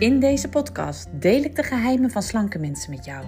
[0.00, 3.24] In deze podcast deel ik de geheimen van slanke mensen met jou.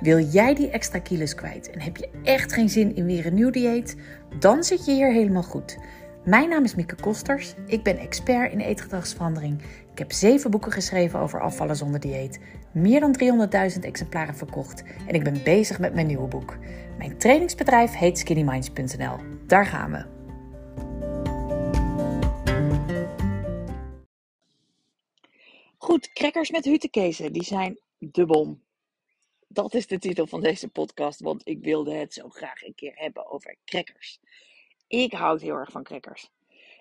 [0.00, 3.34] Wil jij die extra kilo's kwijt en heb je echt geen zin in weer een
[3.34, 3.96] nieuw dieet?
[4.38, 5.78] Dan zit je hier helemaal goed.
[6.24, 7.54] Mijn naam is Mieke Kosters.
[7.66, 9.62] Ik ben expert in eetgedragsverandering.
[9.92, 12.40] Ik heb zeven boeken geschreven over afvallen zonder dieet.
[12.72, 14.82] Meer dan 300.000 exemplaren verkocht.
[15.06, 16.56] En ik ben bezig met mijn nieuwe boek.
[16.98, 19.16] Mijn trainingsbedrijf heet skinnyminds.nl.
[19.46, 20.15] Daar gaan we.
[25.86, 28.64] Goed, crackers met hutekezen, die zijn de bom.
[29.48, 32.92] Dat is de titel van deze podcast, want ik wilde het zo graag een keer
[32.94, 34.20] hebben over crackers.
[34.86, 36.30] Ik houd heel erg van crackers.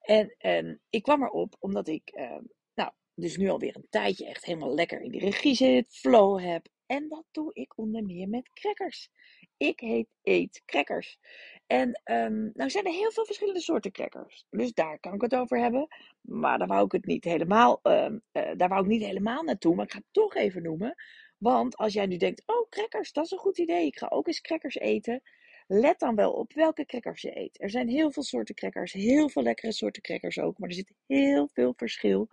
[0.00, 2.38] En, en ik kwam erop omdat ik, eh,
[2.74, 6.66] nou, dus nu alweer een tijdje echt helemaal lekker in die regie zit, flow heb.
[6.86, 9.10] En dat doe ik onder meer met crackers.
[9.60, 11.18] Ik eet crackers.
[11.66, 14.46] En um, nou zijn er heel veel verschillende soorten crackers.
[14.50, 15.88] Dus daar kan ik het over hebben.
[16.20, 19.74] Maar daar wou ik het niet helemaal, um, uh, daar wou ik niet helemaal naartoe.
[19.74, 20.94] Maar ik ga het toch even noemen.
[21.38, 23.86] Want als jij nu denkt, oh crackers, dat is een goed idee.
[23.86, 25.22] Ik ga ook eens crackers eten.
[25.66, 27.62] Let dan wel op welke crackers je eet.
[27.62, 28.92] Er zijn heel veel soorten crackers.
[28.92, 30.58] Heel veel lekkere soorten crackers ook.
[30.58, 32.28] Maar er zit heel veel verschil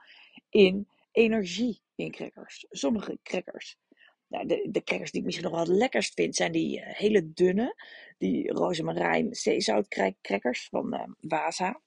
[0.50, 2.66] in energie in crackers.
[2.70, 3.78] Sommige crackers
[4.28, 6.86] nou, de, de crackers die ik misschien nog wel het lekkerst vind, zijn die uh,
[6.88, 7.76] hele dunne.
[8.18, 11.82] Die rozemarijn zeezoutcrackers van uh, Waza.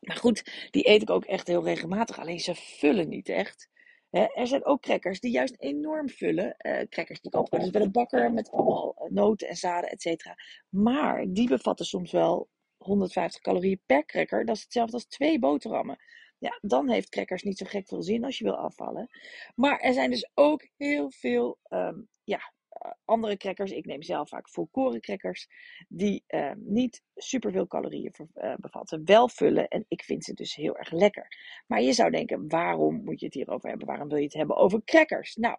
[0.00, 2.18] Maar goed, die eet ik ook echt heel regelmatig.
[2.18, 3.68] Alleen ze vullen niet echt.
[4.10, 6.54] Hè, er zijn ook crackers die juist enorm vullen.
[6.58, 10.36] Uh, crackers die kopen dus bij de bakker met allemaal noten en zaden, et cetera.
[10.68, 14.44] Maar die bevatten soms wel 150 calorieën per cracker.
[14.44, 15.98] Dat is hetzelfde als twee boterhammen.
[16.40, 19.08] Ja, dan heeft crackers niet zo gek veel zin als je wil afvallen.
[19.54, 22.52] Maar er zijn dus ook heel veel um, ja,
[23.04, 23.70] andere crackers.
[23.70, 25.48] Ik neem zelf vaak volkoren crackers.
[25.88, 29.04] Die uh, niet superveel calorieën uh, bevatten.
[29.04, 29.68] Wel vullen.
[29.68, 31.36] En ik vind ze dus heel erg lekker.
[31.66, 33.86] Maar je zou denken, waarom moet je het hierover hebben?
[33.86, 35.36] Waarom wil je het hebben over crackers?
[35.36, 35.56] Nou,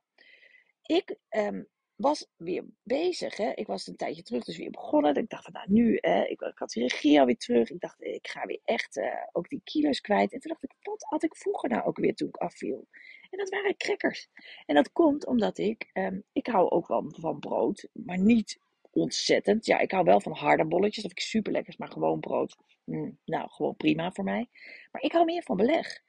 [0.81, 1.67] ik um,
[2.01, 3.37] was weer bezig.
[3.37, 3.51] Hè.
[3.53, 5.15] Ik was een tijdje terug dus weer begonnen.
[5.15, 7.69] Ik dacht van nou nu, hè, ik, ik had die regie alweer terug.
[7.69, 10.33] Ik dacht ik ga weer echt uh, ook die kilo's kwijt.
[10.33, 12.87] En toen dacht ik, wat had ik vroeger nou ook weer toen ik afviel?
[13.29, 14.27] En dat waren crackers.
[14.65, 18.59] En dat komt omdat ik, um, ik hou ook wel van brood, maar niet
[18.91, 19.65] ontzettend.
[19.65, 21.03] Ja, ik hou wel van harde bolletjes.
[21.03, 22.57] Dat vind ik super lekker, maar gewoon brood.
[22.83, 24.49] Mm, nou, gewoon prima voor mij.
[24.91, 26.01] Maar ik hou meer van beleg.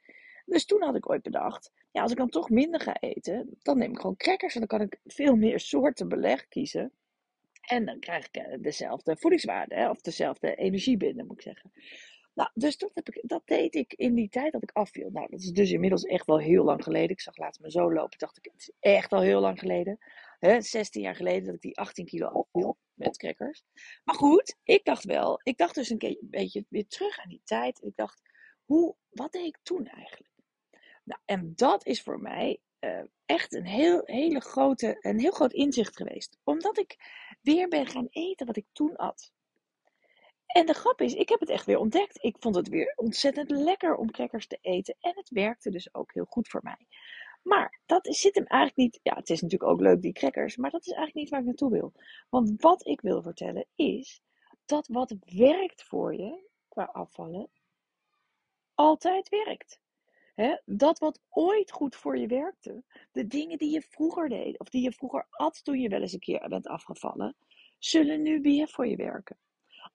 [0.45, 3.77] Dus toen had ik ooit bedacht, ja, als ik dan toch minder ga eten, dan
[3.77, 4.53] neem ik gewoon crackers.
[4.53, 6.91] En dan kan ik veel meer soorten beleg kiezen.
[7.61, 11.71] En dan krijg ik eh, dezelfde voedingswaarde, hè, of dezelfde energie binnen, moet ik zeggen.
[12.33, 15.09] Nou, dus dat, heb ik, dat deed ik in die tijd dat ik afviel.
[15.09, 17.09] Nou, dat is dus inmiddels echt wel heel lang geleden.
[17.09, 19.97] Ik zag laatst me zo lopen, dacht ik, het is echt al heel lang geleden.
[20.39, 23.63] Hè, 16 jaar geleden dat ik die 18 kilo afviel met crackers.
[24.03, 27.83] Maar goed, ik dacht wel, ik dacht dus een, beetje weer terug aan die tijd.
[27.83, 28.21] Ik dacht,
[28.65, 30.32] hoe, wat deed ik toen eigenlijk?
[31.03, 35.53] Nou, en dat is voor mij uh, echt een heel, hele grote, een heel groot
[35.53, 36.37] inzicht geweest.
[36.43, 36.97] Omdat ik
[37.41, 39.31] weer ben gaan eten wat ik toen at.
[40.45, 42.23] En de grap is, ik heb het echt weer ontdekt.
[42.23, 44.95] Ik vond het weer ontzettend lekker om crackers te eten.
[44.99, 46.87] En het werkte dus ook heel goed voor mij.
[47.43, 48.99] Maar dat zit hem eigenlijk niet.
[49.03, 50.55] Ja, het is natuurlijk ook leuk, die crackers.
[50.55, 51.93] Maar dat is eigenlijk niet waar ik naartoe wil.
[52.29, 54.21] Want wat ik wil vertellen is
[54.65, 57.49] dat wat werkt voor je qua afvallen
[58.73, 59.79] altijd werkt.
[60.65, 64.81] Dat wat ooit goed voor je werkte, de dingen die je vroeger deed, of die
[64.81, 67.35] je vroeger at toen je wel eens een keer bent afgevallen,
[67.79, 69.37] zullen nu weer voor je werken.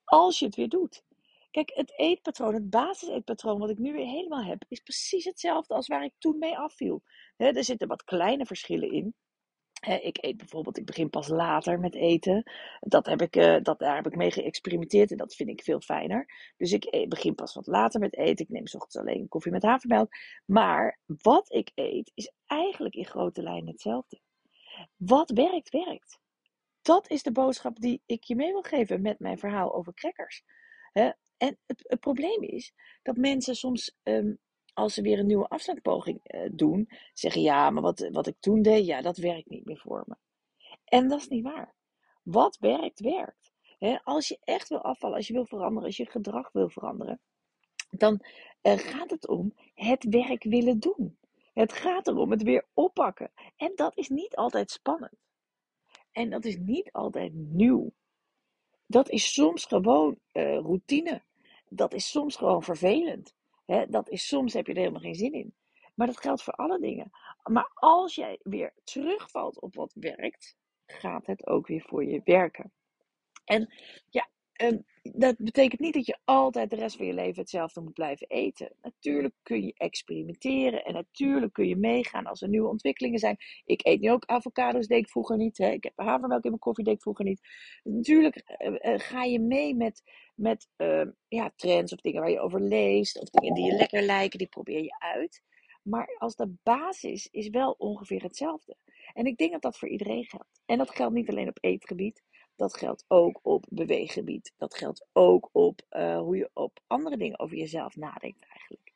[0.05, 1.05] Als je het weer doet.
[1.51, 5.87] Kijk, het eetpatroon, het basiseetpatroon wat ik nu weer helemaal heb, is precies hetzelfde als
[5.87, 7.03] waar ik toen mee afviel.
[7.37, 9.15] Er zitten wat kleine verschillen in
[9.81, 12.51] ik eet bijvoorbeeld, ik begin pas later met eten.
[12.81, 15.81] Dat heb ik, uh, dat, daar heb ik mee geëxperimenteerd en dat vind ik veel
[15.81, 16.53] fijner.
[16.57, 18.45] Dus ik e-, begin pas wat later met eten.
[18.45, 20.13] Ik neem s ochtends alleen koffie met havermelk.
[20.45, 24.21] Maar wat ik eet is eigenlijk in grote lijnen hetzelfde.
[24.97, 26.19] Wat werkt, werkt.
[26.83, 30.43] Dat is de boodschap die ik je mee wil geven met mijn verhaal over crackers.
[30.93, 32.73] en het, probleem is
[33.03, 34.39] dat mensen soms um,
[34.79, 38.63] als ze weer een nieuwe afstandpoging uh, doen, zeggen ja, maar wat, wat ik toen
[38.63, 40.17] deed, ja, dat werkt niet meer voor me.
[40.85, 41.75] En dat is niet waar.
[42.23, 43.53] Wat werkt, werkt.
[44.05, 47.21] als je echt wil afvallen, als je wil veranderen, als je gedrag wil veranderen,
[47.91, 48.21] dan
[48.63, 51.19] uh, gaat het om het werk willen doen.
[51.53, 53.33] Het gaat erom het weer oppakken.
[53.57, 55.17] En dat is niet altijd spannend.
[56.13, 57.93] En dat is niet altijd nieuw.
[58.87, 61.23] Dat is soms gewoon uh, routine.
[61.69, 63.37] Dat is soms gewoon vervelend
[63.89, 65.55] dat is soms heb je er helemaal geen zin in.
[65.95, 67.11] Maar dat geldt voor alle dingen.
[67.43, 70.57] Maar als jij weer terugvalt op wat werkt,
[70.87, 72.73] gaat het ook weer voor je werken.
[73.45, 73.75] En
[74.09, 74.29] ja,
[74.63, 78.27] Um, dat betekent niet dat je altijd de rest van je leven hetzelfde moet blijven
[78.27, 78.73] eten.
[78.83, 83.37] Natuurlijk kun je experimenteren en natuurlijk kun je meegaan als er nieuwe ontwikkelingen zijn.
[83.65, 85.59] Ik eet nu ook avocado's, deed ik vroeger niet.
[85.59, 85.71] Hè?
[85.71, 87.41] Ik heb havermelk in mijn koffie, deed ik vroeger niet.
[87.83, 90.03] Natuurlijk uh, uh, ga je mee met,
[90.35, 94.03] met uh, ja, trends of dingen waar je over leest of dingen die je lekker
[94.03, 95.43] lijken, die probeer je uit.
[95.83, 98.77] Maar als de basis is wel ongeveer hetzelfde.
[99.13, 100.61] En ik denk dat dat voor iedereen geldt.
[100.67, 102.23] En dat geldt niet alleen op eetgebied.
[102.59, 104.55] Dat geldt ook op beweeggebied.
[104.57, 108.93] Dat geldt ook op uh, hoe je op andere dingen over jezelf nadenkt eigenlijk.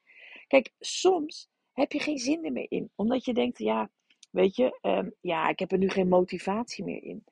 [0.47, 2.91] Kijk, soms heb je geen zin er meer in.
[2.95, 3.91] Omdat je denkt, ja,
[4.31, 7.25] weet je, um, ja, ik heb er nu geen motivatie meer in.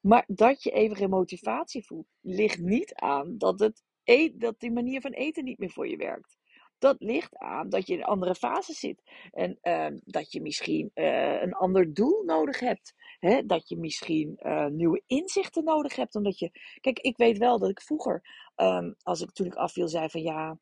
[0.00, 4.72] Maar dat je even geen motivatie voelt, ligt niet aan dat, het eet, dat die
[4.72, 6.36] manier van eten niet meer voor je werkt.
[6.78, 9.02] Dat ligt aan dat je in een andere fase zit.
[9.30, 12.94] En uh, dat je misschien uh, een ander doel nodig hebt.
[13.18, 13.46] Hè?
[13.46, 16.14] Dat je misschien uh, nieuwe inzichten nodig hebt.
[16.14, 16.50] Omdat je.
[16.80, 18.22] Kijk, ik weet wel dat ik vroeger,
[18.56, 20.58] um, als ik toen ik afviel, zei van ja.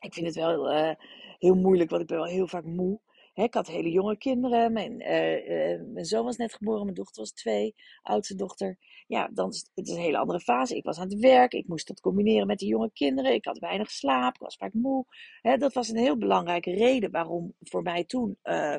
[0.00, 0.94] Ik vind het wel uh,
[1.38, 3.00] heel moeilijk, want ik ben wel heel vaak moe.
[3.44, 4.72] Ik had hele jonge kinderen.
[4.72, 8.78] Mijn, uh, uh, mijn zoon was net geboren, mijn dochter was twee, oudste dochter.
[9.06, 10.76] Ja, dan is het is een hele andere fase.
[10.76, 13.32] Ik was aan het werk, ik moest dat combineren met die jonge kinderen.
[13.32, 15.04] Ik had weinig slaap, ik was vaak moe.
[15.42, 18.76] Dat was een heel belangrijke reden waarom voor mij toen uh,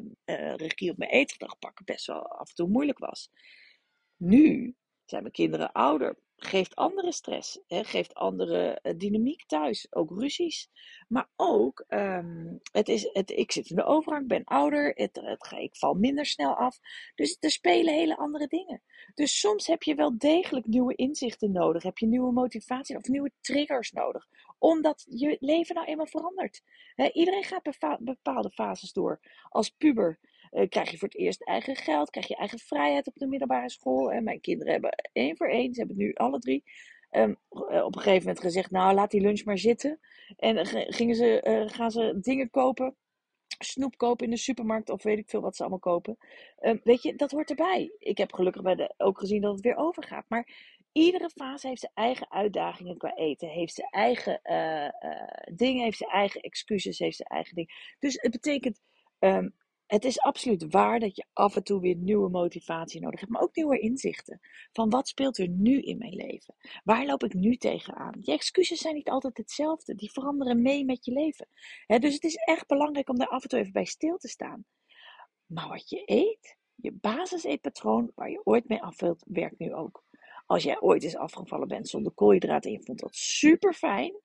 [0.55, 3.31] regie op mijn eetgedrag pakken best wel af en toe moeilijk was.
[4.17, 4.75] Nu
[5.05, 10.69] zijn mijn kinderen ouder geeft andere stress, hè, geeft andere uh, dynamiek thuis, ook ruzies.
[11.07, 15.17] Maar ook, um, het is, het, ik zit in de overgang, ben ouder, het,
[15.57, 16.79] ik val minder snel af.
[17.15, 18.81] Dus er spelen hele andere dingen.
[19.15, 23.31] Dus soms heb je wel degelijk nieuwe inzichten nodig, heb je nieuwe motivatie of nieuwe
[23.41, 24.27] triggers nodig,
[24.59, 26.61] omdat je leven nou eenmaal verandert.
[27.13, 29.19] Iedereen gaat bepaalde fases door.
[29.49, 30.19] Als puber
[30.51, 33.69] uh, krijg je voor het eerst eigen geld, krijg je eigen vrijheid op de middelbare
[33.69, 34.11] school.
[34.11, 36.63] En mijn kinderen hebben één voor één, ze hebben nu alle drie,
[37.11, 39.99] um, op een gegeven moment gezegd, nou laat die lunch maar zitten.
[40.37, 42.95] En gingen ze, uh, gaan ze dingen kopen,
[43.59, 46.17] snoep kopen in de supermarkt of weet ik veel wat ze allemaal kopen.
[46.59, 47.91] Um, weet je, dat hoort erbij.
[47.97, 50.25] Ik heb gelukkig bij de, ook gezien dat het weer overgaat.
[50.27, 53.49] Maar iedere fase heeft zijn eigen uitdagingen qua eten.
[53.49, 57.73] Heeft zijn eigen uh, uh, dingen, heeft zijn eigen excuses, heeft zijn eigen dingen.
[57.99, 58.81] Dus het betekent,
[59.19, 59.55] um,
[59.85, 63.41] het is absoluut waar dat je af en toe weer nieuwe motivatie nodig hebt, maar
[63.41, 64.39] ook nieuwe inzichten.
[64.71, 66.55] Van wat speelt er nu in mijn leven?
[66.83, 68.17] Waar loop ik nu tegenaan?
[68.21, 71.47] Je excuses zijn niet altijd hetzelfde, die veranderen mee met je leven.
[71.87, 74.65] Dus het is echt belangrijk om daar af en toe even bij stil te staan.
[75.45, 80.03] Maar wat je eet, je basiseetpatroon waar je ooit mee afvult, werkt nu ook.
[80.49, 84.21] Als jij ooit eens afgevallen bent zonder koolhydraten en je vond dat super fijn,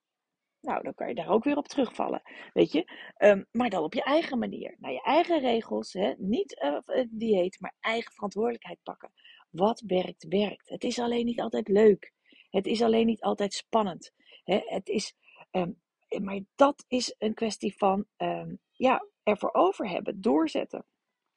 [0.60, 2.22] nou, dan kan je daar ook weer op terugvallen,
[2.52, 2.90] weet je.
[3.18, 6.14] Um, maar dan op je eigen manier, naar je eigen regels, hè?
[6.16, 9.12] niet uh, dieet, maar eigen verantwoordelijkheid pakken.
[9.50, 10.68] Wat werkt, werkt.
[10.68, 12.12] Het is alleen niet altijd leuk.
[12.50, 14.12] Het is alleen niet altijd spannend.
[14.44, 14.60] Hè?
[14.64, 15.14] Het is,
[15.50, 15.80] um,
[16.22, 20.86] maar dat is een kwestie van um, ja, ervoor over hebben, doorzetten.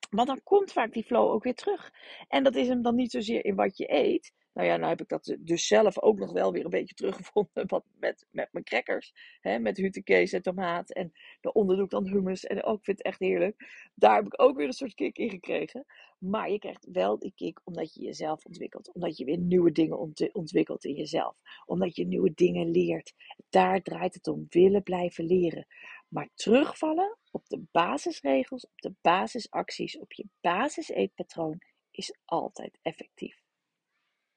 [0.10, 1.92] Want dan komt vaak die flow ook weer terug.
[2.28, 5.02] En dat is hem dan niet zozeer in wat je eet, nou ja, nou heb
[5.02, 8.64] ik dat dus zelf ook nog wel weer een beetje teruggevonden wat met, met mijn
[8.66, 9.14] crackers.
[9.40, 10.92] Hè, met hutekees en tomaat.
[10.92, 11.12] En
[11.42, 12.46] daaronder doe ik dan hummus.
[12.46, 13.90] En ook oh, vind het echt heerlijk.
[13.96, 15.86] Daar heb ik ook weer een soort kick in gekregen.
[16.18, 18.94] Maar je krijgt wel die kick omdat je jezelf ontwikkelt.
[18.94, 21.36] Omdat je weer nieuwe dingen ont ontwikkelt in jezelf.
[21.66, 23.14] Omdat je nieuwe dingen leert.
[23.50, 24.46] Daar draait het om.
[24.50, 25.68] Willen blijven leren.
[26.08, 31.62] Maar terugvallen op de basisregels, op de basisacties, op je basis eetpatroon
[31.92, 33.46] is altijd effectief.